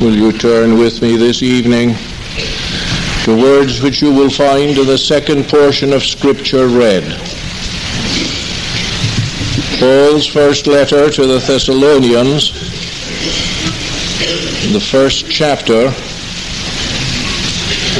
[0.00, 1.94] will you turn with me this evening
[3.24, 7.04] to words which you will find in the second portion of Scripture read.
[9.78, 12.52] Paul's first letter to the Thessalonians,
[14.72, 15.92] the first chapter,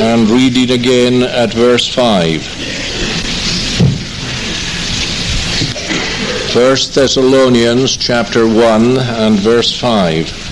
[0.03, 2.43] and reading again at verse 5.
[6.53, 10.44] First Thessalonians chapter 1 and verse 5.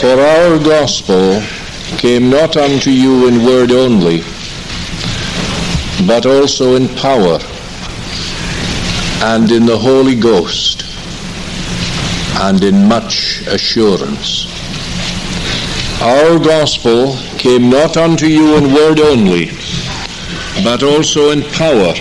[0.00, 1.42] For our gospel
[1.98, 4.20] came not unto you in word only,
[6.06, 7.38] but also in power
[9.22, 10.84] and in the Holy Ghost
[12.40, 14.46] and in much assurance.
[16.00, 19.50] Our gospel came not unto you in word only,
[20.64, 21.92] but also in power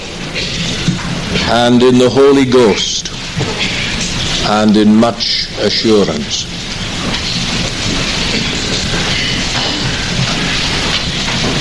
[1.52, 3.11] and in the Holy Ghost
[4.47, 6.48] and in much assurance.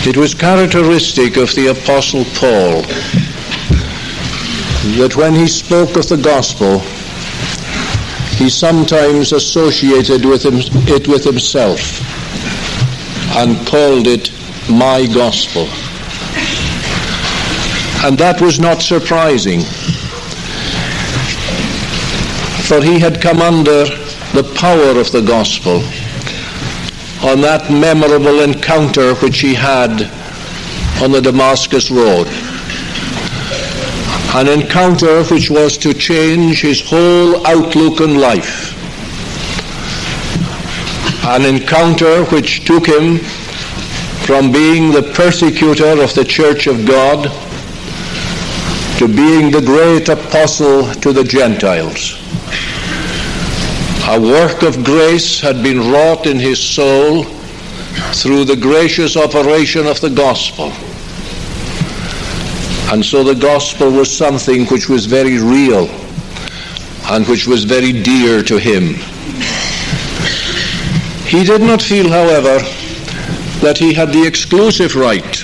[0.08, 2.80] It was characteristic of the Apostle Paul
[4.96, 6.78] that when he spoke of the gospel,
[8.38, 12.00] he sometimes associated with him, it with himself
[13.36, 14.32] and called it
[14.70, 15.68] my gospel.
[18.02, 19.60] And that was not surprising,
[22.64, 23.84] for he had come under
[24.32, 25.82] the power of the gospel
[27.22, 29.90] on that memorable encounter which he had
[31.02, 32.28] on the Damascus Road
[34.34, 38.74] an encounter which was to change his whole outlook on life.
[41.24, 43.18] An encounter which took him
[44.26, 47.24] from being the persecutor of the Church of God
[48.98, 52.27] to being the great apostle to the Gentiles.
[54.10, 57.24] A work of grace had been wrought in his soul
[58.14, 60.72] through the gracious operation of the gospel.
[62.90, 65.88] And so the gospel was something which was very real
[67.10, 68.94] and which was very dear to him.
[71.26, 72.60] He did not feel, however,
[73.60, 75.34] that he had the exclusive right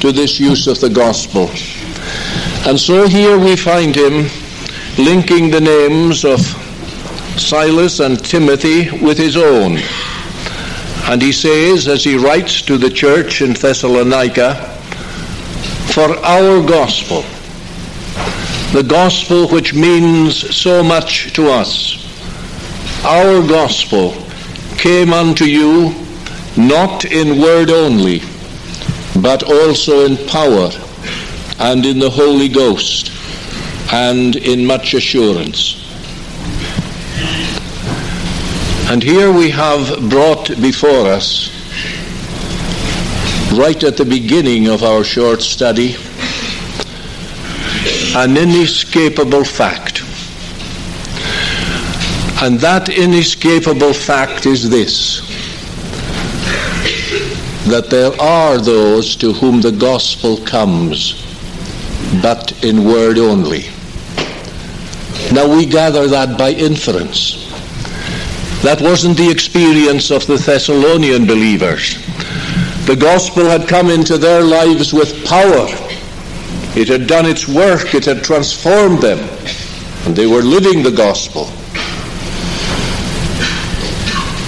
[0.00, 1.50] to this use of the gospel.
[2.66, 4.30] And so here we find him
[4.96, 6.63] linking the names of
[7.36, 9.78] Silas and Timothy with his own.
[11.10, 14.54] And he says, as he writes to the church in Thessalonica,
[15.92, 17.22] for our gospel,
[18.72, 22.00] the gospel which means so much to us.
[23.04, 24.12] Our gospel
[24.78, 25.94] came unto you
[26.56, 28.22] not in word only,
[29.20, 30.70] but also in power
[31.60, 33.12] and in the Holy Ghost
[33.92, 35.83] and in much assurance.
[38.90, 41.50] And here we have brought before us
[43.52, 45.96] right at the beginning of our short study
[48.16, 50.02] an inescapable fact.
[52.42, 55.20] And that inescapable fact is this
[57.66, 61.14] that there are those to whom the gospel comes,
[62.20, 63.64] but in word only.
[65.32, 67.43] Now we gather that by inference.
[68.64, 71.98] That wasn't the experience of the Thessalonian believers.
[72.86, 75.66] The gospel had come into their lives with power.
[76.74, 77.94] It had done its work.
[77.94, 79.18] It had transformed them.
[80.06, 81.44] And they were living the gospel.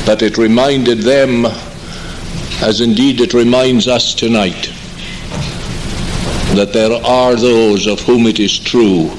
[0.06, 1.44] But it reminded them,
[2.62, 4.72] as indeed it reminds us tonight,
[6.54, 9.10] that there are those of whom it is true,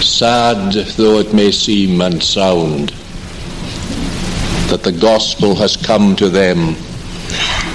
[0.00, 2.94] sad though it may seem and sound,
[4.68, 6.74] that the gospel has come to them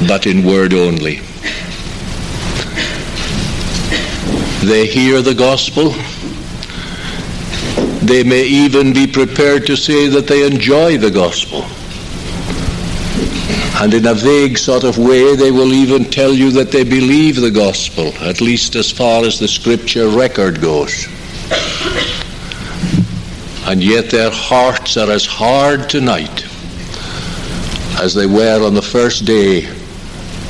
[0.08, 1.16] but in word only.
[4.68, 5.92] They hear the gospel.
[8.06, 11.64] They may even be prepared to say that they enjoy the gospel.
[13.82, 17.40] And in a vague sort of way, they will even tell you that they believe
[17.40, 21.08] the gospel, at least as far as the scripture record goes.
[23.66, 26.51] And yet their hearts are as hard tonight
[28.00, 29.62] as they were on the first day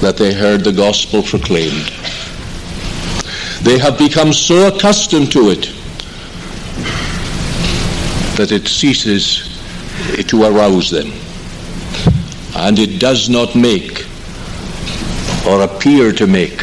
[0.02, 1.92] that they heard the gospel proclaimed.
[3.62, 5.72] They have become so accustomed to it
[8.38, 9.60] that it ceases
[10.28, 11.12] to arouse them.
[12.56, 14.06] And it does not make
[15.48, 16.58] or appear to make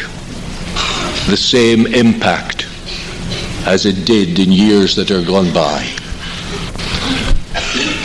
[1.27, 2.67] the same impact
[3.65, 5.83] as it did in years that are gone by.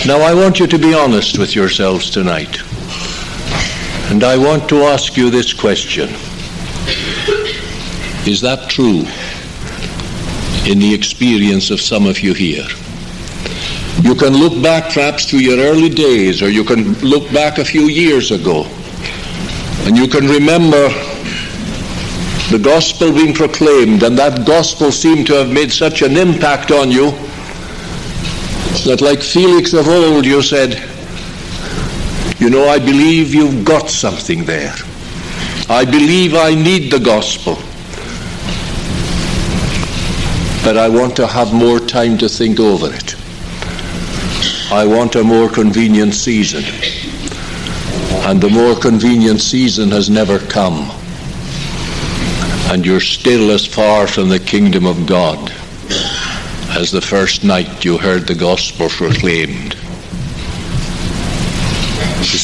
[0.07, 2.61] Now, I want you to be honest with yourselves tonight.
[4.15, 6.09] And I want to ask you this question
[8.29, 9.01] Is that true
[10.71, 12.65] in the experience of some of you here?
[14.03, 17.65] You can look back perhaps to your early days, or you can look back a
[17.65, 18.67] few years ago,
[19.85, 20.91] and you can remember
[22.53, 26.89] the gospel being proclaimed, and that gospel seemed to have made such an impact on
[26.89, 27.11] you
[28.87, 30.94] that, like Felix of old, you said,
[32.45, 34.75] You know, I believe you've got something there.
[35.71, 37.55] I believe I need the gospel.
[40.63, 43.17] But I want to have more time to think over it.
[44.71, 46.65] I want a more convenient season.
[48.29, 50.91] And the more convenient season has never come.
[52.71, 55.51] And you're still as far from the kingdom of God
[56.77, 59.77] as the first night you heard the gospel proclaimed.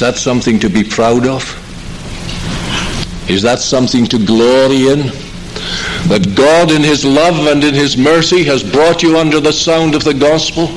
[0.00, 1.44] Is that something to be proud of?
[3.28, 5.08] Is that something to glory in?
[6.08, 9.94] That God in his love and in his mercy has brought you under the sound
[9.94, 10.68] of the gospel,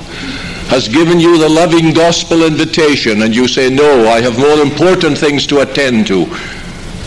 [0.67, 5.17] has given you the loving gospel invitation, and you say, No, I have more important
[5.17, 6.25] things to attend to.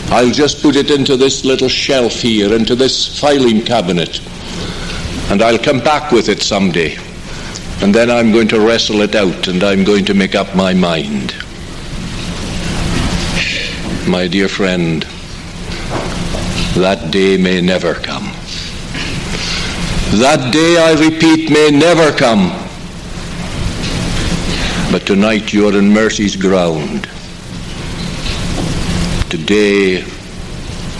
[0.09, 4.21] I'll just put it into this little shelf here, into this filing cabinet
[5.29, 6.97] and I'll come back with it someday.
[7.83, 10.73] And then I'm going to wrestle it out and I'm going to make up my
[10.73, 11.35] mind.
[14.07, 15.03] My dear friend,
[16.75, 18.31] that day may never come.
[20.21, 22.51] That day, I repeat, may never come.
[24.93, 27.03] But tonight you're in mercy's ground.
[29.29, 30.05] Today,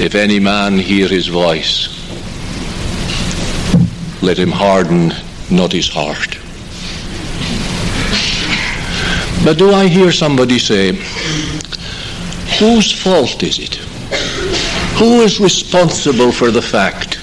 [0.03, 1.87] if any man hear his voice,
[4.21, 5.13] let him harden
[5.49, 6.37] not his heart.
[9.45, 10.91] But do I hear somebody say,
[12.59, 13.75] whose fault is it?
[14.97, 17.19] Who is responsible for the fact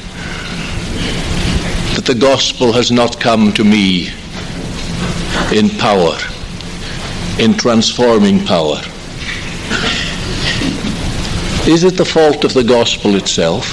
[1.97, 4.11] that the gospel has not come to me
[5.53, 6.17] in power,
[7.41, 8.81] in transforming power?
[11.67, 13.67] Is it the fault of the gospel itself?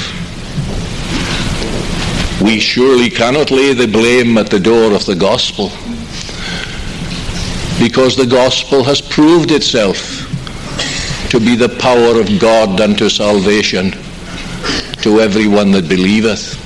[2.41, 5.69] We surely cannot lay the blame at the door of the gospel
[7.79, 10.20] because the gospel has proved itself
[11.31, 13.91] to be the power of God unto salvation
[15.01, 16.59] to everyone that believeth.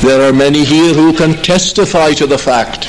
[0.00, 2.88] There are many here who can testify to the fact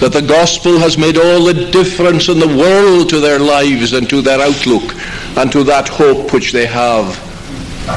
[0.00, 4.06] that the gospel has made all the difference in the world to their lives and
[4.10, 4.94] to their outlook
[5.38, 7.16] and to that hope which they have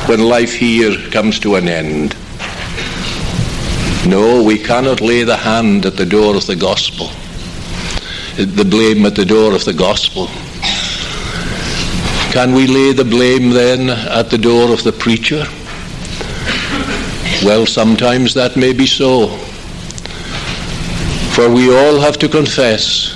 [0.07, 2.15] when life here comes to an end.
[4.07, 7.07] No, we cannot lay the hand at the door of the gospel,
[8.37, 10.29] the blame at the door of the gospel.
[12.33, 15.45] Can we lay the blame then at the door of the preacher?
[17.45, 19.27] Well, sometimes that may be so.
[21.35, 23.13] For we all have to confess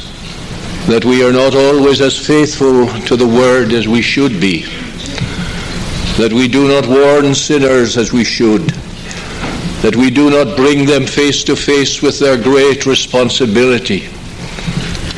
[0.88, 4.66] that we are not always as faithful to the word as we should be
[6.18, 8.70] that we do not warn sinners as we should,
[9.82, 14.06] that we do not bring them face to face with their great responsibility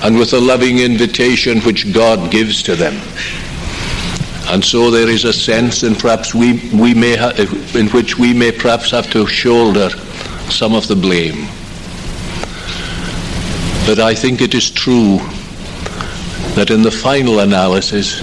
[0.04, 2.96] and with the loving invitation which God gives to them.
[4.52, 7.34] And so there is a sense in perhaps we, we may ha-
[7.76, 9.90] in which we may perhaps have to shoulder
[10.50, 11.46] some of the blame.
[13.86, 15.18] But I think it is true
[16.56, 18.22] that in the final analysis,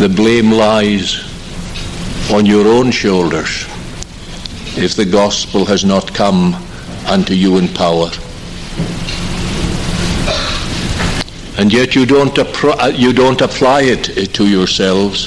[0.00, 1.28] the blame lies
[2.32, 3.66] on your own shoulders
[4.76, 6.54] if the gospel has not come
[7.06, 8.10] unto you in power.
[11.62, 15.26] And yet you don't, uh, you don't apply it to yourselves.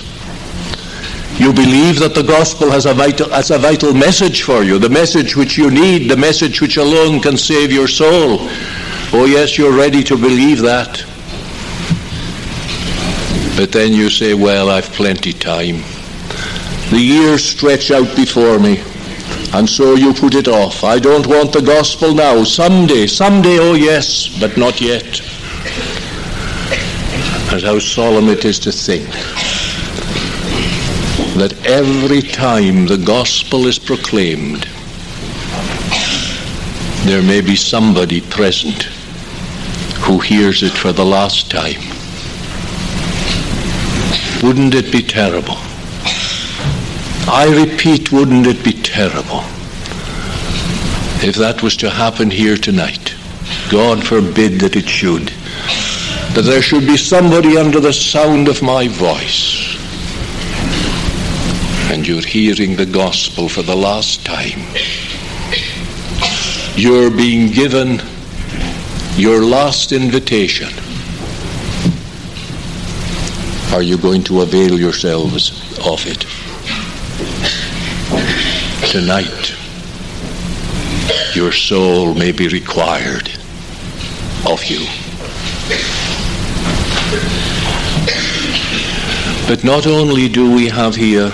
[1.39, 4.89] You believe that the gospel has a, vital, has a vital message for you, the
[4.89, 8.39] message which you need, the message which alone can save your soul.
[9.13, 11.05] Oh, yes, you're ready to believe that.
[13.55, 15.83] But then you say, well, I've plenty time.
[16.91, 18.83] The years stretch out before me.
[19.53, 20.83] And so you put it off.
[20.83, 22.43] I don't want the gospel now.
[22.43, 25.21] Someday, someday, oh yes, but not yet.
[27.55, 29.07] And how solemn it is to think
[31.37, 34.63] that every time the gospel is proclaimed,
[37.05, 38.83] there may be somebody present
[40.03, 41.79] who hears it for the last time.
[44.43, 45.55] Wouldn't it be terrible?
[47.31, 49.45] I repeat, wouldn't it be terrible
[51.25, 53.15] if that was to happen here tonight?
[53.71, 55.31] God forbid that it should.
[56.35, 59.77] That there should be somebody under the sound of my voice.
[61.89, 64.59] And you're hearing the gospel for the last time.
[66.75, 68.01] You're being given
[69.15, 70.67] your last invitation.
[73.73, 75.51] Are you going to avail yourselves
[75.87, 76.25] of it?
[78.91, 79.55] Tonight,
[81.33, 83.29] your soul may be required
[84.45, 84.85] of you.
[89.47, 91.31] But not only do we have here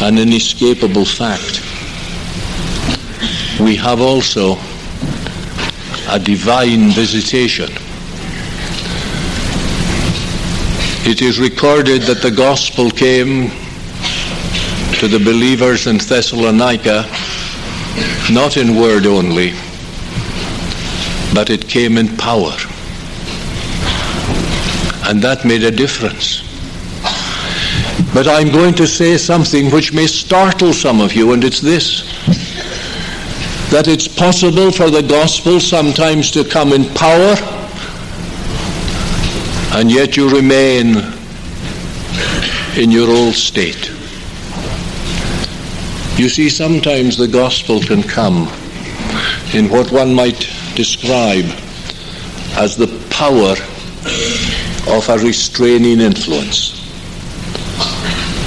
[0.00, 1.60] an inescapable fact,
[3.60, 4.56] we have also
[6.08, 7.70] a divine visitation.
[11.10, 13.50] It is recorded that the gospel came
[15.00, 17.04] to the believers in Thessalonica
[18.30, 19.52] not in word only,
[21.34, 22.54] but it came in power.
[25.08, 26.49] And that made a difference.
[28.12, 32.02] But I'm going to say something which may startle some of you, and it's this
[33.70, 37.36] that it's possible for the gospel sometimes to come in power,
[39.78, 40.96] and yet you remain
[42.76, 43.92] in your old state.
[46.18, 48.48] You see, sometimes the gospel can come
[49.54, 51.46] in what one might describe
[52.58, 53.52] as the power
[54.92, 56.89] of a restraining influence.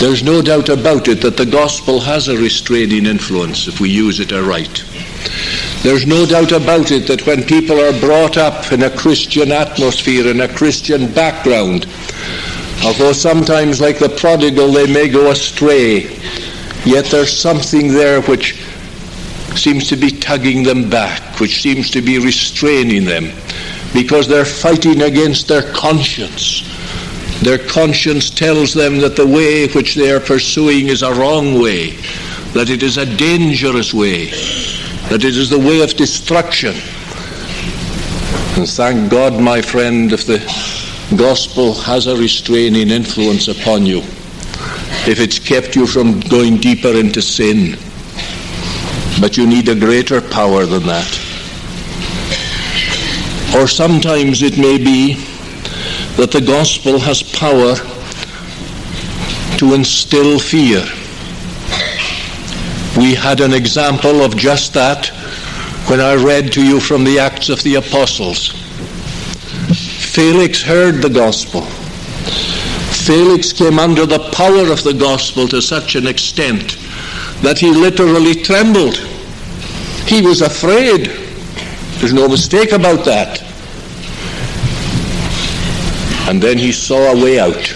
[0.04, 4.20] There's no doubt about it that the gospel has a restraining influence if we use
[4.20, 4.84] it aright.
[5.82, 10.28] There's no doubt about it that when people are brought up in a Christian atmosphere,
[10.28, 11.88] in a Christian background,
[12.84, 16.20] although sometimes, like the prodigal, they may go astray,
[16.84, 18.62] yet there's something there which
[19.56, 23.32] seems to be tugging them back, which seems to be restraining them,
[23.94, 26.70] because they're fighting against their conscience.
[27.44, 31.92] Their conscience tells them that the way which they are pursuing is a wrong way,
[32.54, 34.28] that it is a dangerous way,
[35.10, 36.74] that it is the way of destruction.
[38.56, 40.40] And thank God, my friend, if the
[41.18, 44.00] gospel has a restraining influence upon you,
[45.06, 47.78] if it's kept you from going deeper into sin.
[49.20, 51.10] But you need a greater power than that.
[53.54, 55.33] Or sometimes it may be
[56.18, 57.76] that the gospel has power
[59.58, 60.84] to instill fear
[62.98, 65.08] we had an example of just that
[65.90, 68.50] when I read to you from the Acts of the Apostles.
[70.14, 71.62] Felix heard the gospel.
[73.06, 76.78] Felix came under the power of the gospel to such an extent
[77.42, 78.98] that he literally trembled.
[80.06, 81.08] He was afraid.
[81.98, 83.44] There's no mistake about that.
[86.28, 87.68] And then he saw a way out.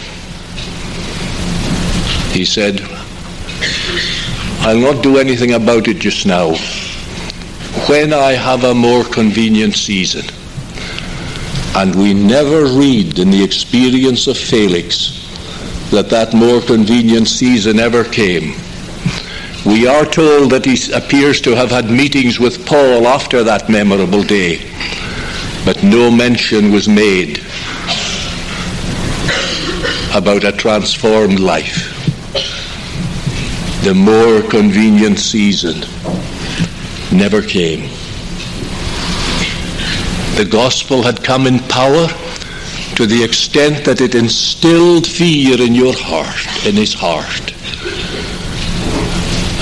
[2.31, 2.81] He said,
[4.61, 6.55] I'll not do anything about it just now.
[7.87, 10.25] When I have a more convenient season.
[11.75, 15.27] And we never read in the experience of Felix
[15.91, 18.55] that that more convenient season ever came.
[19.65, 24.23] We are told that he appears to have had meetings with Paul after that memorable
[24.23, 24.69] day,
[25.65, 27.46] but no mention was made
[30.17, 31.93] about a transformed life
[33.87, 35.79] the more convenient season
[37.17, 37.89] never came.
[40.35, 42.07] The gospel had come in power
[42.95, 47.53] to the extent that it instilled fear in your heart, in his heart.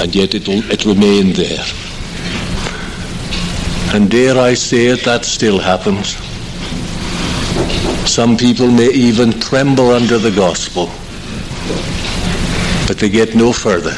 [0.02, 1.64] And yet it, it remained there.
[3.94, 6.16] And dare I say it, that still happens.
[8.10, 10.88] Some people may even tremble under the gospel,
[12.88, 13.96] but they get no further.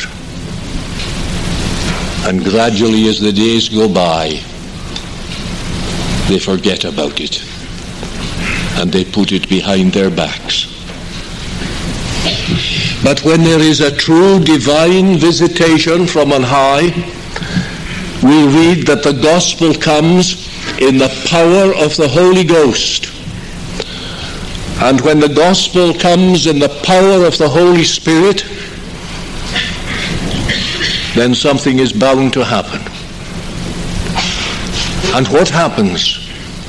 [2.28, 4.28] And gradually, as the days go by,
[6.28, 7.42] they forget about it
[8.78, 10.66] and they put it behind their backs.
[13.02, 16.92] But when there is a true divine visitation from on high,
[18.22, 20.46] we read that the gospel comes
[20.82, 23.17] in the power of the Holy Ghost.
[24.80, 28.46] And when the gospel comes in the power of the Holy Spirit,
[31.16, 32.80] then something is bound to happen.
[35.16, 36.28] And what happens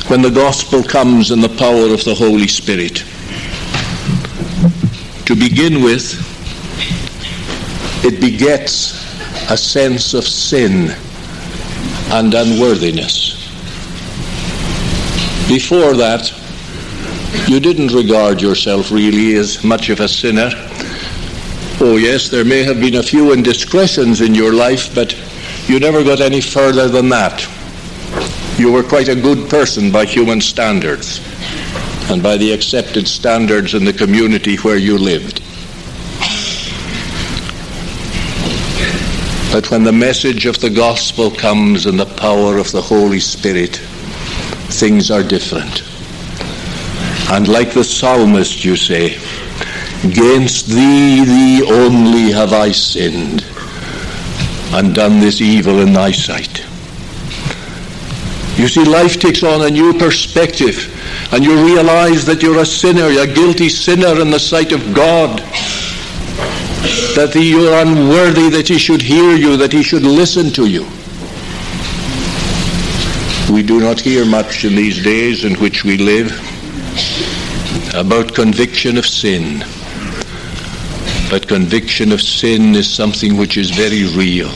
[0.08, 3.04] when the gospel comes in the power of the Holy Spirit?
[5.26, 6.16] To begin with,
[8.06, 9.04] it begets
[9.50, 10.96] a sense of sin
[12.10, 13.34] and unworthiness.
[15.46, 16.37] Before that,
[17.46, 20.50] you didn't regard yourself really as much of a sinner.
[21.80, 25.16] Oh, yes, there may have been a few indiscretions in your life, but
[25.68, 27.46] you never got any further than that.
[28.58, 31.20] You were quite a good person by human standards
[32.10, 35.42] and by the accepted standards in the community where you lived.
[39.52, 43.76] But when the message of the gospel comes in the power of the Holy Spirit,
[44.70, 45.87] things are different.
[47.30, 49.18] And like the psalmist, you say,
[50.02, 53.44] Against thee, thee only have I sinned,
[54.72, 56.64] and done this evil in thy sight.
[58.56, 60.94] You see, life takes on a new perspective,
[61.30, 65.40] and you realize that you're a sinner, a guilty sinner in the sight of God.
[67.14, 70.86] That you're unworthy that He should hear you, that He should listen to you.
[73.52, 76.47] We do not hear much in these days in which we live
[77.94, 79.64] about conviction of sin.
[81.30, 84.48] But conviction of sin is something which is very real.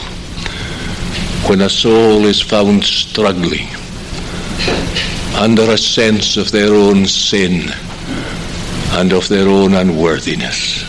[1.47, 3.67] When a soul is found struggling,
[5.35, 7.69] under a sense of their own sin
[8.93, 10.83] and of their own unworthiness.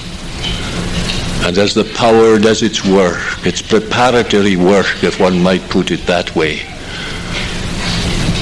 [1.45, 6.07] And as the power does its work, its preparatory work, if one might put it
[6.07, 6.61] that way,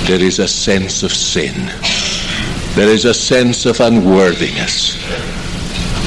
[0.07, 1.55] there is a sense of sin.
[2.75, 4.97] There is a sense of unworthiness.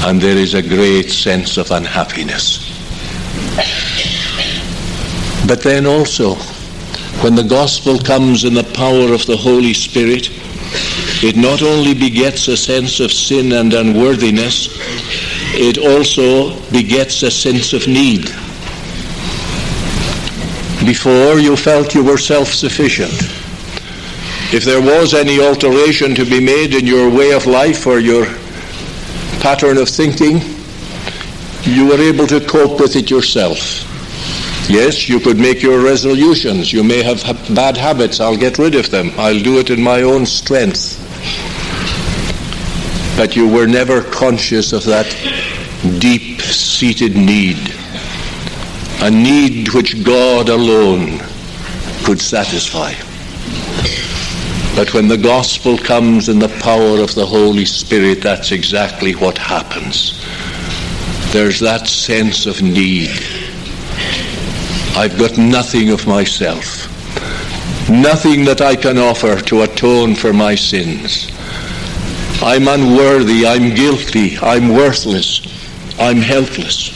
[0.04, 2.58] And there is a great sense of unhappiness.
[5.46, 6.34] But then also,
[7.22, 10.28] when the gospel comes in the power of the Holy Spirit,
[11.22, 14.68] it not only begets a sense of sin and unworthiness,
[15.54, 18.24] it also begets a sense of need.
[20.84, 23.35] Before, you felt you were self sufficient.
[24.52, 28.26] If there was any alteration to be made in your way of life or your
[29.40, 30.40] pattern of thinking,
[31.62, 33.82] you were able to cope with it yourself.
[34.70, 36.72] Yes, you could make your resolutions.
[36.72, 37.22] You may have
[37.54, 38.20] bad habits.
[38.20, 39.10] I'll get rid of them.
[39.16, 41.02] I'll do it in my own strength.
[43.16, 45.06] But you were never conscious of that
[45.98, 47.58] deep seated need.
[49.02, 51.18] A need which God alone
[52.04, 52.92] could satisfy.
[54.76, 59.38] But when the gospel comes in the power of the Holy Spirit, that's exactly what
[59.38, 60.22] happens.
[61.32, 63.10] There's that sense of need
[64.94, 66.88] I've got nothing of myself,
[67.90, 71.30] nothing that I can offer to atone for my sins.
[72.42, 75.40] I'm unworthy, I'm guilty, I'm worthless,
[75.98, 76.92] I'm helpless.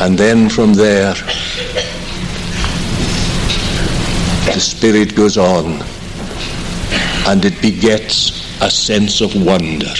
[0.00, 1.14] And then from there,
[4.54, 5.82] the Spirit goes on
[7.28, 9.94] and it begets a sense of wonder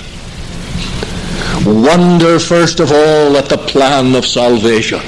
[1.65, 5.01] wonder first of all at the plan of salvation.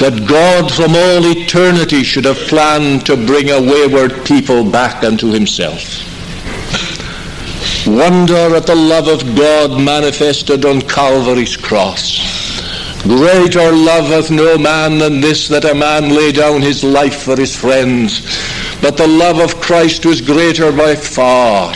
[0.00, 5.30] That God from all eternity should have planned to bring a wayward people back unto
[5.30, 6.08] himself.
[7.86, 12.31] Wonder at the love of God manifested on Calvary's cross.
[13.02, 17.36] Greater love hath no man than this, that a man lay down his life for
[17.36, 18.20] his friends.
[18.80, 21.74] But the love of Christ was greater by far.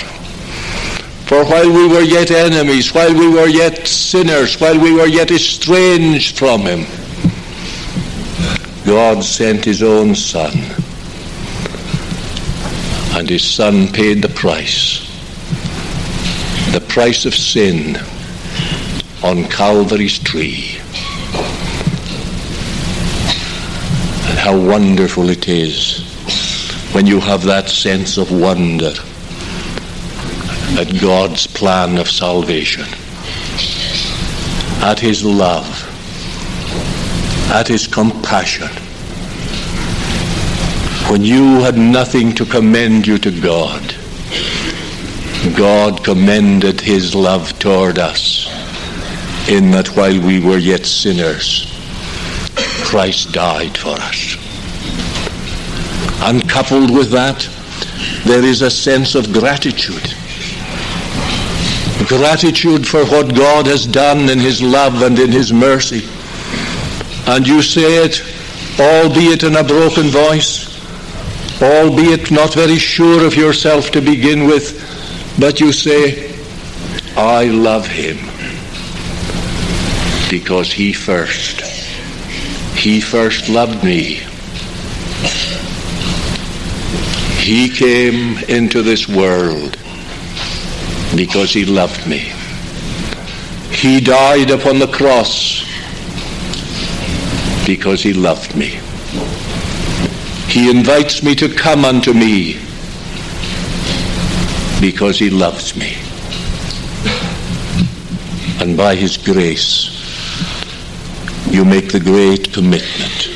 [1.27, 5.33] For while we were yet enemies, while we were yet sinners, while we were yet
[5.33, 6.87] estranged from him,
[8.87, 10.53] God sent his own Son.
[13.19, 15.01] And his Son paid the price.
[16.73, 17.97] The price of sin
[19.25, 20.76] on Calvary's tree.
[24.47, 26.05] How wonderful it is
[26.95, 28.93] when you have that sense of wonder
[30.79, 32.85] at God's plan of salvation,
[34.85, 35.67] at His love,
[37.51, 38.69] at His compassion.
[41.11, 43.97] When you had nothing to commend you to God,
[45.57, 48.47] God commended His love toward us
[49.49, 51.76] in that while we were yet sinners,
[52.87, 54.37] Christ died for us.
[56.23, 57.49] And coupled with that,
[58.25, 60.15] there is a sense of gratitude
[62.05, 66.09] gratitude for what God has done in His love and in His mercy.
[67.27, 68.23] And you say it,
[68.79, 70.77] albeit in a broken voice,
[71.61, 74.83] albeit not very sure of yourself to begin with,
[75.39, 76.39] but you say,
[77.17, 78.19] I love Him
[80.31, 81.63] because He first,
[82.87, 84.21] He first loved me.
[87.43, 89.77] He came into this world
[91.17, 92.33] because he loved me.
[93.73, 95.65] He died upon the cross
[97.67, 98.79] because he loved me.
[100.47, 102.53] He invites me to come unto me
[104.81, 105.97] because he loves me.
[108.61, 109.96] And by his grace,
[111.57, 113.29] you make the great commitment.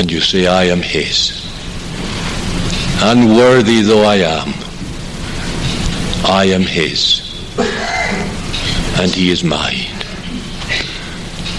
[0.00, 1.46] And you say, I am his.
[3.00, 4.48] Unworthy though I am,
[6.24, 7.22] I am his.
[9.00, 9.94] And he is mine.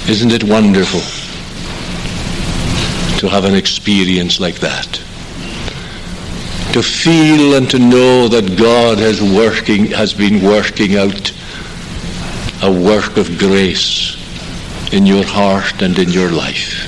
[0.10, 1.00] Isn't it wonderful
[3.20, 4.92] to have an experience like that?
[6.74, 11.32] To feel and to know that God has working has been working out
[12.64, 14.18] a work of grace
[14.94, 16.88] in your heart and in your life.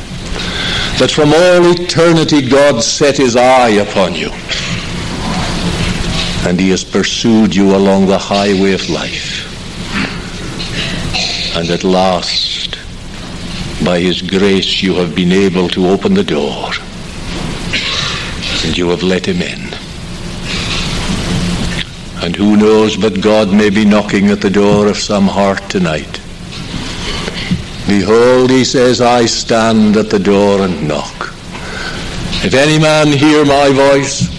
[1.00, 4.30] That from all eternity God set his eye upon you.
[6.48, 9.50] And he has pursued you along the highway of life.
[11.56, 12.78] And at last,
[13.84, 16.72] by his grace, you have been able to open the door.
[18.66, 19.73] And you have let him in.
[22.24, 26.22] And who knows but God may be knocking at the door of some heart tonight.
[27.86, 31.34] Behold, he says, I stand at the door and knock.
[32.46, 34.30] If any man hear my voice,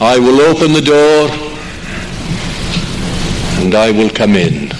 [0.00, 1.28] I will open the door
[3.62, 4.72] and I will come in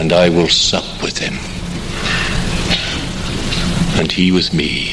[0.00, 1.34] and I will sup with him
[4.00, 4.92] and he with me.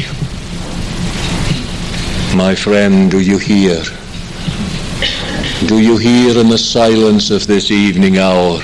[2.35, 3.81] My friend, do you hear?
[5.67, 8.59] Do you hear in the silence of this evening hour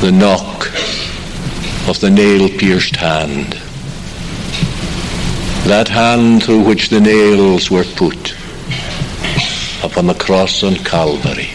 [0.00, 0.66] the knock
[1.88, 3.52] of the nail-pierced hand?
[5.68, 8.34] That hand through which the nails were put
[9.84, 11.50] upon the cross on Calvary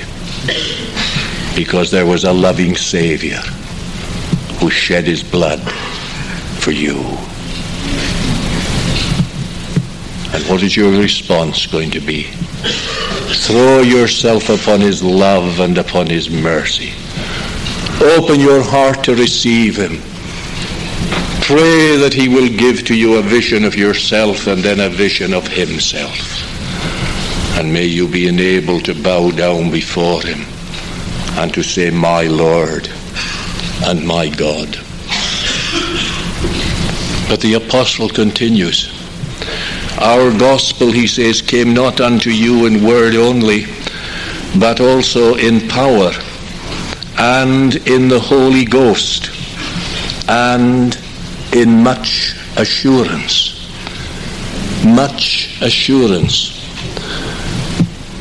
[1.56, 3.42] because there was a loving Savior
[4.60, 5.62] who shed his blood
[6.62, 6.98] for you.
[10.34, 12.30] And what is your response going to be?
[13.36, 16.94] Throw yourself upon his love and upon his mercy.
[18.02, 20.02] Open your heart to receive him.
[21.42, 25.34] Pray that he will give to you a vision of yourself and then a vision
[25.34, 26.16] of himself.
[27.58, 30.46] And may you be enabled to bow down before him
[31.38, 32.88] and to say, My Lord
[33.86, 34.78] and my God.
[37.28, 39.03] But the apostle continues.
[40.00, 43.66] Our gospel, he says, came not unto you in word only,
[44.60, 46.12] but also in power
[47.18, 49.30] and in the Holy Ghost
[50.28, 50.98] and
[51.54, 53.70] in much assurance.
[54.86, 56.60] Much assurance.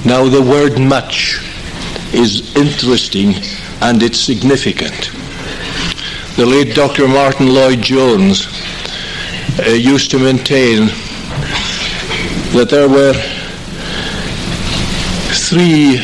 [0.04, 1.40] Now, the word much
[2.12, 3.34] is interesting
[3.80, 5.10] and it's significant.
[6.36, 7.08] The late Dr.
[7.08, 8.46] Martyn Lloyd-Jones
[9.58, 10.88] uh, used to maintain
[12.52, 13.14] that there were
[15.32, 15.98] three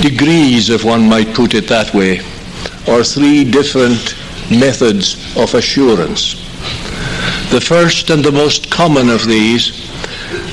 [0.00, 2.20] degrees, if one might put it that way,
[2.88, 4.16] or three different
[4.50, 6.34] methods of assurance.
[7.50, 9.90] The first and the most common of these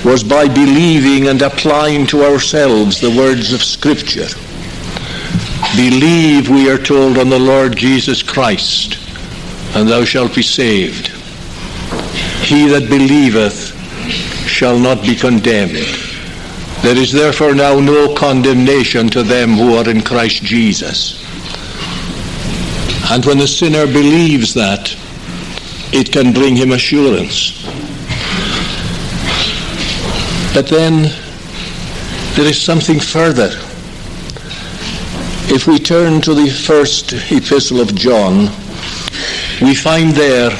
[0.03, 4.27] was by believing and applying to ourselves the words of Scripture.
[5.75, 8.97] Believe, we are told, on the Lord Jesus Christ,
[9.75, 11.07] and thou shalt be saved.
[12.43, 13.79] He that believeth
[14.60, 15.78] shall not be condemned.
[16.82, 21.24] There is therefore now no condemnation to them who are in Christ Jesus.
[23.10, 24.93] And when the sinner believes that,
[25.93, 27.63] it can bring him assurance.
[30.54, 31.04] But then
[32.36, 33.52] there is something further.
[35.56, 38.50] If we turn to the first epistle of John,
[39.62, 40.52] we find there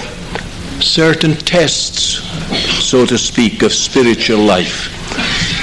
[0.80, 2.29] certain tests
[2.89, 4.89] so to speak, of spiritual life.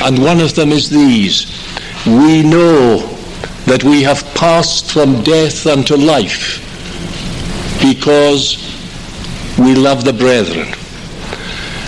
[0.01, 1.47] And one of them is these.
[2.07, 2.99] We know
[3.67, 6.63] that we have passed from death unto life
[7.83, 8.63] because
[9.59, 10.69] we love the brethren.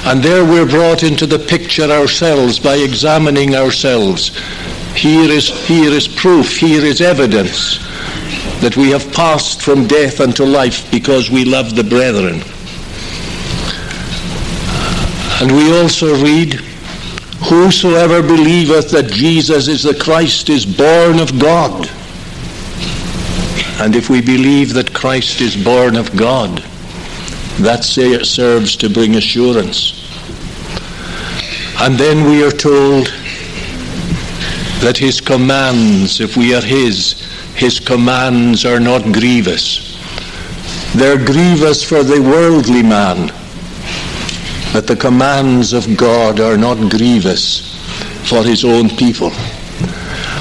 [0.07, 4.37] And there we're brought into the picture ourselves by examining ourselves.
[4.97, 7.79] Here is, here is proof, here is evidence
[8.61, 12.43] that we have passed from death unto life because we love the brethren.
[15.41, 16.55] And we also read,
[17.49, 21.89] Whosoever believeth that Jesus is the Christ is born of God.
[23.81, 26.59] And if we believe that Christ is born of God,
[27.61, 29.95] that serves to bring assurance.
[31.81, 33.07] And then we are told
[34.81, 37.25] that his commands, if we are his,
[37.55, 39.97] his commands are not grievous.
[40.95, 43.33] They're grievous for the worldly man,
[44.73, 47.77] but the commands of God are not grievous
[48.29, 49.33] for his own people.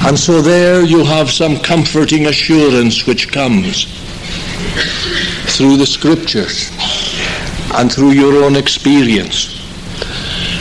[0.05, 3.85] And so there you have some comforting assurance which comes
[5.55, 6.71] through the scriptures
[7.75, 9.53] and through your own experience.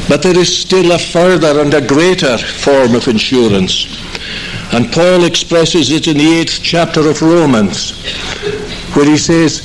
[0.09, 3.87] But there is still a further and a greater form of insurance.
[4.73, 7.93] And Paul expresses it in the eighth chapter of Romans,
[8.95, 9.63] where he says,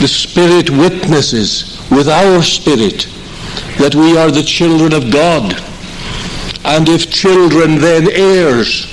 [0.00, 3.06] The Spirit witnesses with our spirit
[3.78, 5.54] that we are the children of God.
[6.64, 8.86] And if children, then heirs,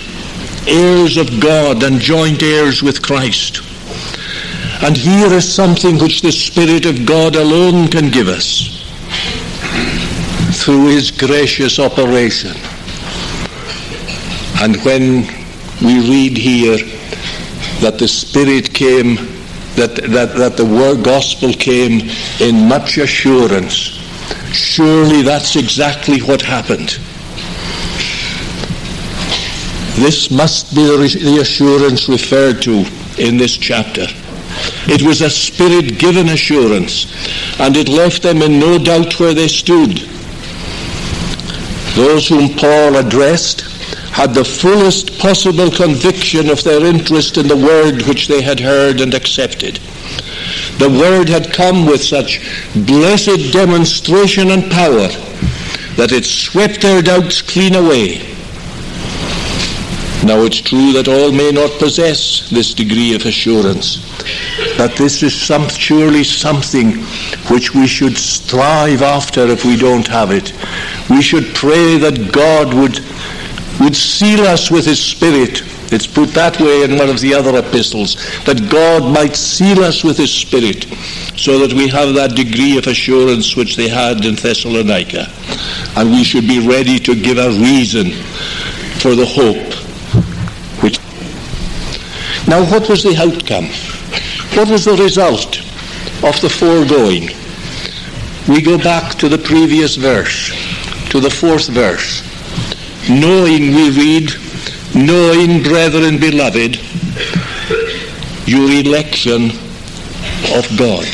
[0.67, 3.61] heirs of God and joint heirs with Christ.
[4.83, 8.83] And here is something which the Spirit of God alone can give us
[10.61, 12.51] through his gracious operation.
[14.61, 15.27] And when
[15.81, 16.77] we read here
[17.81, 19.17] that the Spirit came,
[19.75, 22.09] that, that, that the word gospel came
[22.39, 23.73] in much assurance,
[24.53, 26.97] surely that's exactly what happened.
[29.95, 32.85] This must be the assurance referred to
[33.17, 34.05] in this chapter.
[34.87, 37.05] It was a spirit given assurance,
[37.59, 39.97] and it left them in no doubt where they stood.
[41.95, 43.72] Those whom Paul addressed
[44.13, 49.01] had the fullest possible conviction of their interest in the word which they had heard
[49.01, 49.77] and accepted.
[50.77, 52.39] The word had come with such
[52.73, 55.07] blessed demonstration and power
[55.97, 58.33] that it swept their doubts clean away
[60.23, 63.97] now it's true that all may not possess this degree of assurance,
[64.77, 66.93] but this is some, surely something
[67.51, 70.53] which we should strive after if we don't have it.
[71.09, 73.03] We should pray that God would,
[73.79, 75.61] would seal us with His Spirit.
[75.91, 80.03] It's put that way in one of the other epistles, that God might seal us
[80.03, 80.85] with His Spirit
[81.35, 85.27] so that we have that degree of assurance which they had in Thessalonica.
[85.95, 88.11] And we should be ready to give a reason
[89.01, 89.73] for the hope
[90.81, 90.97] which.
[92.47, 93.65] now, what was the outcome?
[94.57, 95.59] What was the result
[96.23, 97.29] of the foregoing?
[98.47, 100.51] We go back to the previous verse,
[101.09, 102.32] to the fourth verse.
[103.09, 104.31] Knowing, we read,
[104.95, 106.79] knowing, brethren beloved,
[108.47, 109.49] your election
[110.55, 111.07] of God.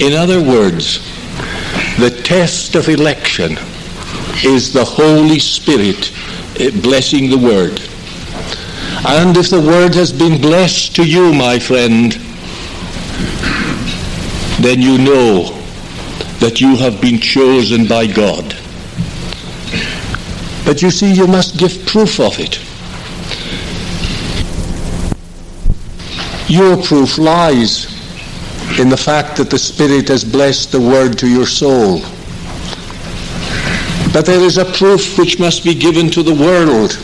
[0.00, 0.98] In other words,
[1.98, 3.52] the test of election
[4.44, 6.12] is the Holy Spirit
[6.58, 7.80] eh, blessing the Word.
[9.06, 12.12] And if the word has been blessed to you, my friend,
[14.60, 15.58] then you know
[16.38, 18.56] that you have been chosen by God.
[20.64, 22.58] But you see, you must give proof of it.
[26.50, 27.86] Your proof lies
[28.78, 32.00] in the fact that the Spirit has blessed the word to your soul.
[34.12, 36.98] But there is a proof which must be given to the world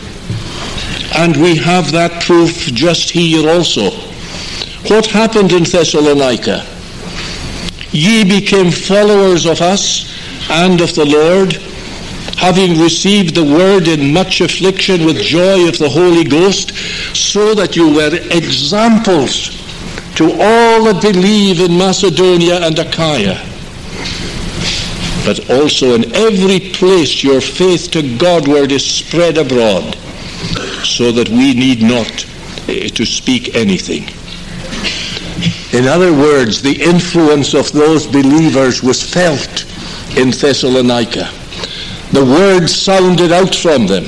[1.19, 3.91] and we have that proof just here also.
[4.89, 6.65] What happened in Thessalonica?
[7.91, 10.15] Ye became followers of us
[10.51, 11.55] and of the Lord,
[12.39, 16.73] having received the word in much affliction with joy of the Holy Ghost,
[17.15, 19.59] so that you were examples
[20.15, 23.45] to all that believe in Macedonia and Achaia.
[25.25, 29.97] But also in every place your faith to Godward is spread abroad
[30.85, 32.11] so that we need not
[32.69, 34.09] uh, to speak anything.
[35.79, 39.65] In other words, the influence of those believers was felt
[40.17, 41.31] in Thessalonica.
[42.13, 44.05] The word sounded out from them.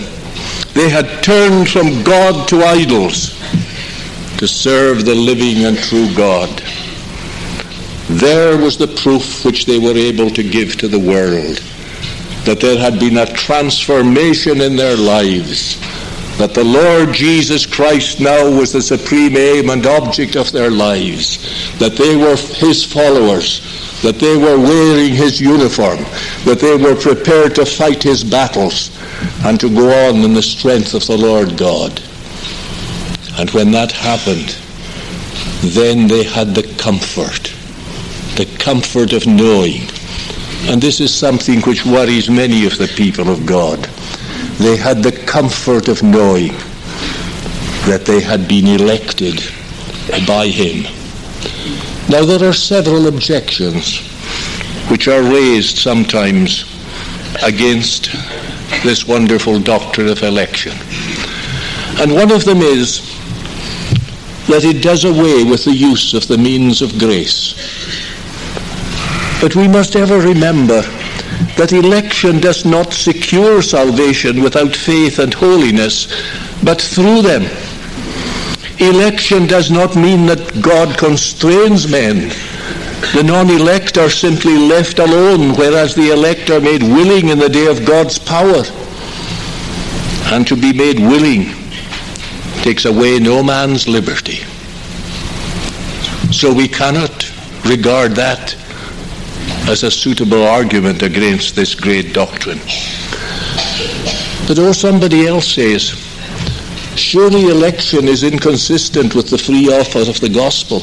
[0.74, 3.38] They had turned from God to idols
[4.38, 6.62] to serve the living and true God.
[8.08, 11.58] There was the proof which they were able to give to the world
[12.44, 15.78] that there had been a transformation in their lives
[16.40, 21.36] that the Lord Jesus Christ now was the supreme aim and object of their lives,
[21.78, 23.60] that they were his followers,
[24.02, 25.98] that they were wearing his uniform,
[26.44, 28.96] that they were prepared to fight his battles
[29.44, 32.00] and to go on in the strength of the Lord God.
[33.38, 34.56] And when that happened,
[35.74, 37.52] then they had the comfort,
[38.36, 39.82] the comfort of knowing.
[40.70, 43.88] And this is something which worries many of the people of God
[44.60, 46.52] they had the comfort of knowing
[47.88, 49.40] that they had been elected
[50.26, 50.84] by him.
[52.11, 54.01] Now, there are several objections
[54.90, 56.64] which are raised sometimes
[57.40, 58.11] against
[58.83, 60.73] this wonderful doctrine of election.
[62.01, 62.99] And one of them is
[64.49, 67.55] that it does away with the use of the means of grace.
[69.40, 70.83] But we must ever remember
[71.57, 76.09] that election does not secure salvation without faith and holiness,
[76.64, 77.44] but through them.
[78.80, 82.30] Election does not mean that God constrains men.
[83.14, 87.66] The non-elect are simply left alone, whereas the elect are made willing in the day
[87.66, 88.62] of God's power.
[90.32, 91.54] And to be made willing
[92.62, 94.44] takes away no man's liberty.
[96.32, 97.30] So we cannot
[97.66, 98.54] regard that
[99.68, 102.60] as a suitable argument against this great doctrine.
[104.48, 106.10] But oh, somebody else says,
[106.96, 110.81] surely election is inconsistent with the free offer of the gospel.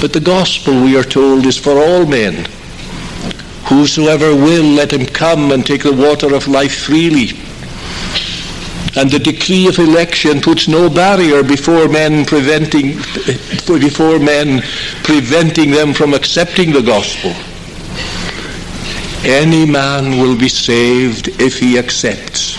[0.00, 2.46] But the gospel, we are told, is for all men.
[3.66, 7.30] Whosoever will, let him come and take the water of life freely.
[8.96, 12.96] And the decree of election puts no barrier before men preventing
[13.66, 14.62] before men
[15.02, 17.34] preventing them from accepting the gospel.
[19.26, 22.58] Any man will be saved if he accepts.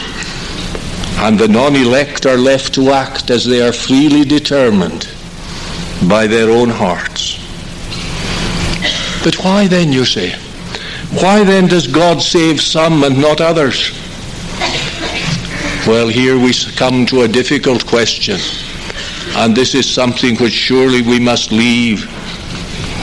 [1.20, 5.08] And the non-elect are left to act as they are freely determined
[6.10, 7.38] by their own hearts.
[9.24, 10.32] But why then, you say?
[11.22, 13.92] Why then does God save some and not others?
[15.86, 18.40] Well, here we come to a difficult question.
[19.36, 22.10] And this is something which surely we must leave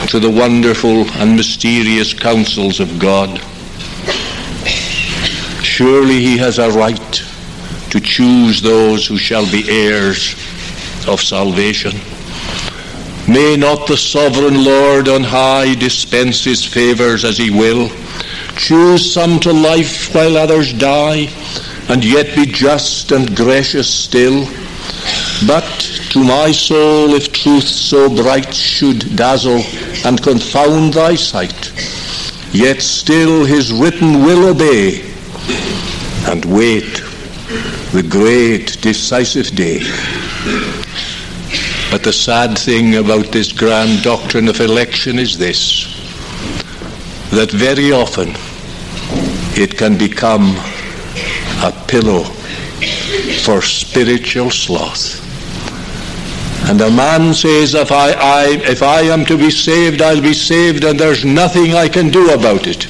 [0.09, 3.41] to the wonderful and mysterious counsels of God.
[5.73, 7.23] Surely he has a right
[7.89, 10.33] to choose those who shall be heirs
[11.07, 11.93] of salvation.
[13.27, 17.89] May not the sovereign Lord on high dispense his favours as he will,
[18.55, 21.27] choose some to life while others die,
[21.89, 24.45] and yet be just and gracious still.
[25.47, 25.65] But
[26.11, 29.63] to my soul, if truth so bright should dazzle
[30.05, 31.73] and confound thy sight,
[32.53, 35.12] yet still his written will obey
[36.27, 37.03] and wait
[37.91, 39.79] the great decisive day.
[41.91, 45.93] But the sad thing about this grand doctrine of election is this
[47.31, 48.29] that very often
[49.55, 50.55] it can become
[51.63, 52.23] a pillow
[53.43, 55.21] for spiritual sloth.
[56.69, 60.33] And a man says, if I, I, if I am to be saved, I'll be
[60.33, 62.87] saved, and there's nothing I can do about it.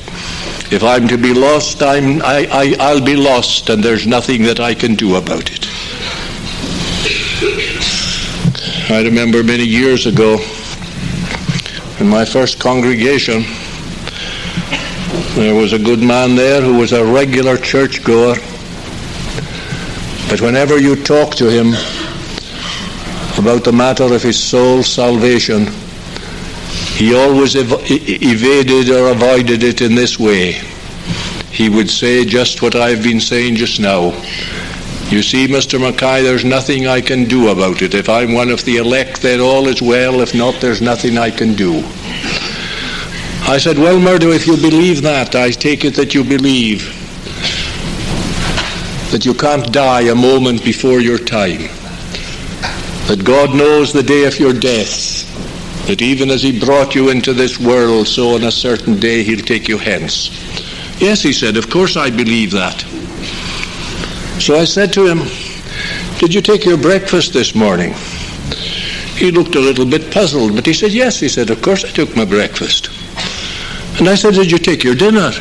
[0.74, 4.60] If I'm to be lost, I'm, I, I, I'll be lost, and there's nothing that
[4.60, 5.68] I can do about it.
[8.90, 10.40] I remember many years ago
[12.00, 13.44] in my first congregation,
[15.36, 18.36] there was a good man there who was a regular churchgoer
[20.34, 21.74] but whenever you talk to him
[23.38, 25.68] about the matter of his soul's salvation,
[26.96, 30.54] he always ev- evaded or avoided it in this way.
[31.52, 34.12] He would say just what I've been saying just now.
[35.10, 35.80] You see, Mr.
[35.80, 37.94] Mackay, there's nothing I can do about it.
[37.94, 40.22] If I'm one of the elect, then all is well.
[40.22, 41.84] If not, there's nothing I can do.
[43.46, 47.00] I said, Well, Murdo, if you believe that, I take it that you believe
[49.12, 51.70] that you can't die a moment before your time,
[53.08, 55.23] that God knows the day of your death,
[55.88, 59.46] that even as He brought you into this world, so on a certain day He'll
[59.46, 60.30] take you hence.
[61.00, 62.80] Yes, he said, of course I believe that.
[64.40, 65.20] So I said to him,
[66.20, 67.94] Did you take your breakfast this morning?
[69.16, 71.20] He looked a little bit puzzled, but he said, Yes.
[71.20, 72.90] He said, Of course I took my breakfast.
[74.00, 75.32] And I said, Did you take your dinner?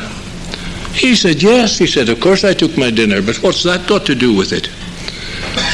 [0.93, 1.77] He said, Yes.
[1.77, 4.53] He said, Of course I took my dinner, but what's that got to do with
[4.53, 4.69] it?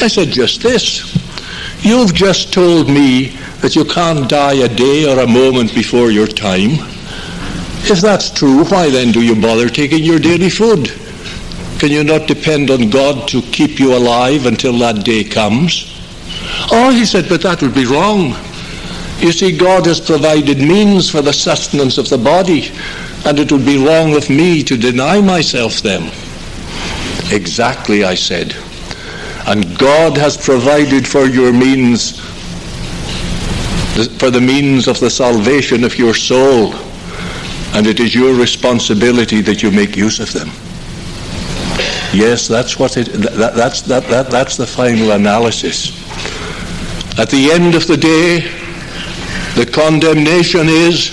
[0.02, 1.14] I said, Just this.
[1.84, 6.26] You've just told me that you can't die a day or a moment before your
[6.26, 6.72] time.
[7.84, 10.90] If that's true, why then do you bother taking your daily food?
[11.78, 15.96] Can you not depend on God to keep you alive until that day comes?
[16.70, 18.34] Oh, he said, but that would be wrong.
[19.18, 22.70] You see, God has provided means for the sustenance of the body,
[23.26, 26.04] and it would be wrong of me to deny myself them.
[27.32, 28.54] Exactly, I said.
[29.46, 32.20] And God has provided for your means,
[34.08, 36.74] for the means of the salvation of your soul,
[37.74, 40.48] and it is your responsibility that you make use of them.
[42.12, 43.06] Yes, that's what it.
[43.12, 44.30] That, that's that, that.
[44.30, 45.90] That's the final analysis.
[47.18, 48.40] At the end of the day,
[49.54, 51.10] the condemnation is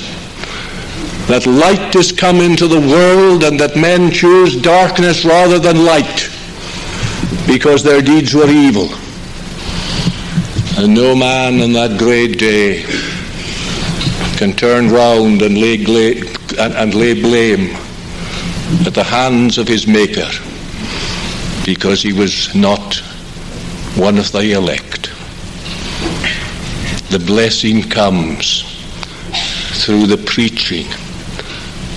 [1.28, 6.30] that light is come into the world and that men choose darkness rather than light
[7.46, 8.90] because their deeds were evil.
[10.78, 12.84] And no man on that great day
[14.38, 15.78] can turn round and lay,
[16.60, 17.76] and, and lay blame
[18.86, 20.30] at the hands of his Maker
[21.66, 22.98] because he was not
[23.96, 25.10] one of the elect.
[27.10, 28.62] The blessing comes
[29.84, 30.86] through the preaching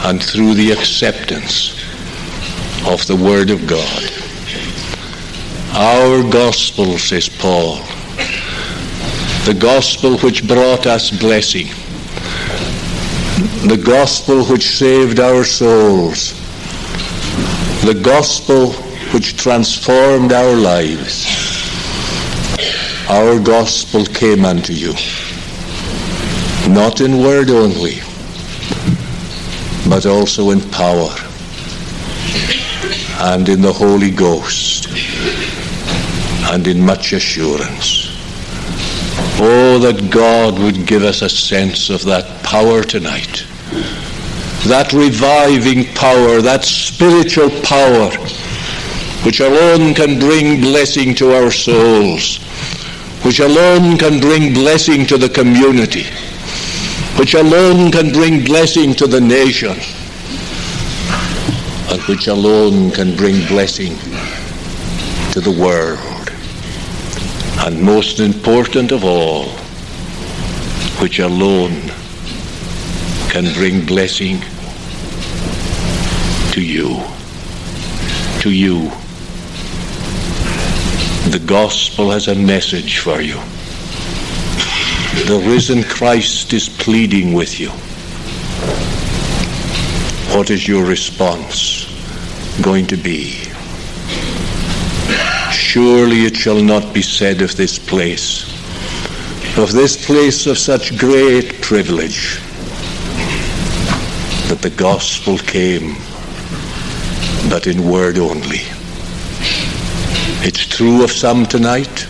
[0.05, 1.75] and through the acceptance
[2.89, 4.11] of the Word of God.
[5.75, 7.85] Our gospel, says Paul,
[9.47, 11.67] the gospel which brought us blessing,
[13.67, 16.35] the gospel which saved our souls,
[17.85, 18.73] the gospel
[19.15, 21.27] which transformed our lives.
[23.09, 24.93] Our gospel came unto you,
[26.69, 28.01] not in word only,
[29.89, 31.17] but also in power
[33.33, 34.89] and in the Holy Ghost
[36.53, 38.10] and in much assurance.
[39.43, 43.47] Oh, that God would give us a sense of that power tonight.
[44.69, 48.11] That reviving power, that spiritual power,
[49.25, 52.37] which alone can bring blessing to our souls,
[53.25, 56.05] which alone can bring blessing to the community,
[57.19, 59.73] which alone can bring blessing to the nation,
[61.89, 63.97] and which alone can bring blessing
[65.33, 66.10] to the world.
[67.67, 69.45] And most important of all,
[71.01, 71.91] which alone
[73.29, 74.41] can bring blessing
[76.53, 77.01] to you.
[78.41, 78.91] To you.
[81.31, 83.37] The gospel has a message for you.
[85.27, 87.69] The risen Christ is pleading with you.
[90.35, 91.87] What is your response
[92.63, 93.50] going to be?
[95.73, 98.43] Surely it shall not be said of this place,
[99.57, 102.41] of this place of such great privilege,
[104.49, 105.95] that the gospel came
[107.49, 108.63] but in word only.
[110.43, 112.09] It's true of some tonight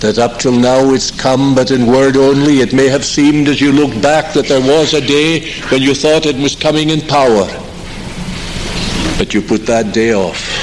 [0.00, 2.62] that up till now it's come but in word only.
[2.62, 5.94] It may have seemed as you look back that there was a day when you
[5.94, 7.46] thought it was coming in power.
[9.18, 10.55] But you put that day off.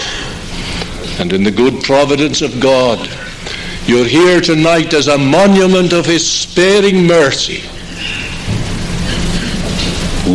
[1.23, 2.99] And in the good providence of God,
[3.87, 7.63] you're here tonight as a monument of His sparing mercy.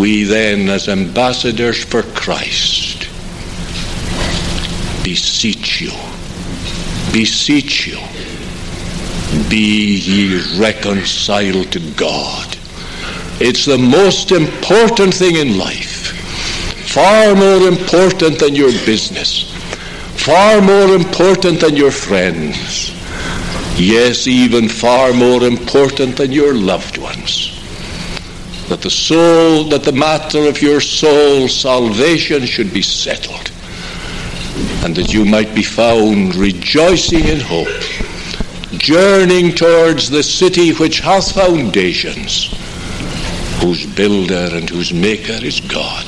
[0.01, 3.01] We then, as ambassadors for Christ,
[5.05, 5.93] beseech you,
[7.13, 7.99] beseech you,
[9.51, 12.57] be ye reconciled to God.
[13.43, 16.17] It's the most important thing in life.
[16.91, 19.58] Far more important than your business.
[20.29, 22.91] Far more important than your friends.
[23.81, 27.59] Yes, even far more important than your loved ones.
[28.69, 33.51] That the soul, that the matter of your soul's salvation should be settled.
[34.85, 37.83] And that you might be found rejoicing in hope
[38.77, 42.53] journeying towards the city which hath foundations,
[43.63, 46.05] whose builder and whose maker is God.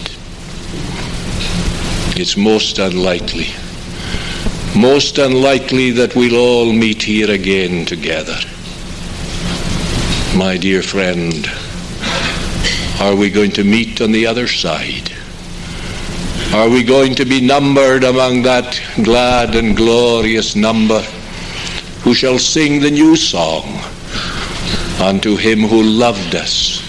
[2.20, 3.54] It's most unlikely,
[4.80, 8.38] most unlikely that we'll all meet here again together.
[10.36, 11.46] My dear friend,
[13.00, 15.12] are we going to meet on the other side?
[16.54, 21.04] Are we going to be numbered among that glad and glorious number?
[22.02, 23.78] who shall sing the new song
[25.00, 26.80] unto him who loved us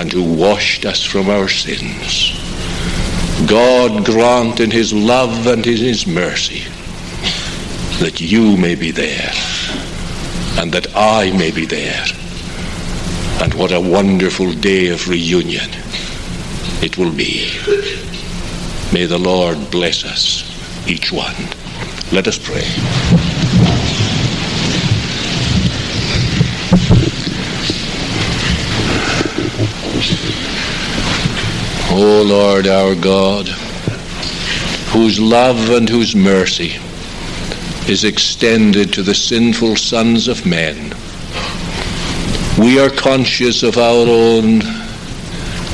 [0.00, 2.41] and who washed us from our sins.
[3.46, 6.62] God grant in his love and in his mercy
[8.00, 9.32] that you may be there
[10.58, 12.04] and that I may be there.
[13.42, 15.70] And what a wonderful day of reunion
[16.82, 17.50] it will be.
[18.92, 20.44] May the Lord bless us,
[20.88, 21.34] each one.
[22.12, 23.31] Let us pray.
[31.94, 33.48] O Lord our God,
[34.92, 36.78] whose love and whose mercy
[37.86, 40.94] is extended to the sinful sons of men,
[42.58, 44.60] we are conscious of our own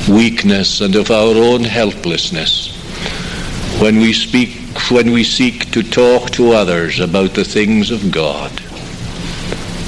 [0.09, 2.75] weakness and of our own helplessness
[3.79, 4.57] when we speak
[4.91, 8.51] when we seek to talk to others about the things of God.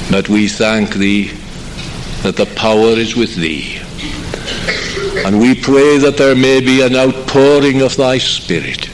[0.09, 1.32] But we thank thee
[2.23, 3.82] that the power is with thee.
[5.18, 8.89] And we pray that there may be an outpouring of thy Spirit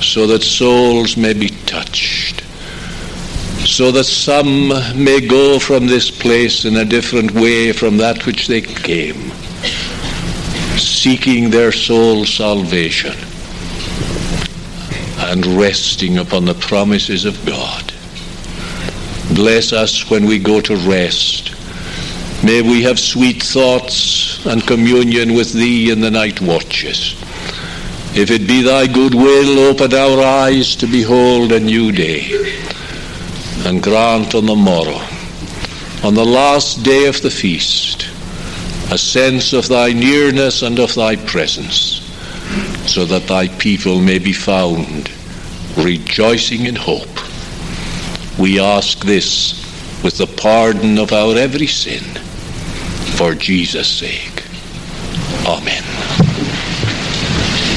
[0.00, 2.42] so that souls may be touched,
[3.66, 8.46] so that some may go from this place in a different way from that which
[8.46, 9.30] they came,
[10.78, 13.16] seeking their soul salvation
[15.18, 17.92] and resting upon the promises of God.
[19.34, 21.55] Bless us when we go to rest.
[22.44, 27.14] May we have sweet thoughts and communion with Thee in the night watches.
[28.14, 32.30] If it be Thy good will, open our eyes to behold a new day,
[33.64, 35.00] and grant on the morrow,
[36.04, 38.08] on the last day of the feast,
[38.92, 42.02] a sense of Thy nearness and of Thy presence,
[42.86, 45.10] so that Thy people may be found
[45.76, 47.08] rejoicing in hope
[48.38, 49.65] we ask this
[50.06, 52.04] with the pardon of our every sin,
[53.16, 54.44] for Jesus' sake.
[55.44, 55.82] Amen.